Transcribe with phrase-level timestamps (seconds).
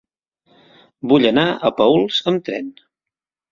[1.11, 2.75] Vull anar a Paüls amb tren.